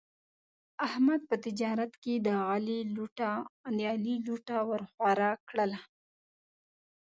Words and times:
احمد 0.87 1.21
په 1.29 1.35
تجارت 1.45 1.91
کې 2.03 2.13
د 2.27 2.27
علي 3.81 4.13
لوټه 4.49 4.57
ور 4.69 4.81
هواره 4.91 5.29
کړله. 5.49 5.79